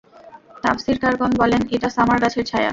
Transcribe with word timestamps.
তাফসীরকারগণ 0.63 1.31
বলেন, 1.41 1.61
এটা 1.75 1.89
সামার 1.89 2.17
গাছের 2.23 2.45
ছায়া। 2.45 2.69